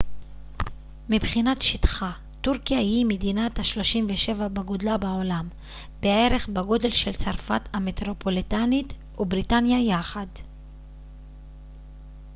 [1.09, 2.11] מבחינת שטחה
[2.41, 5.47] טורקיה היא מדינה ה-37 בגודלה בעולם
[5.99, 10.27] בערך בגודל של צרפת המטרופוליטנית ובריטניה יחד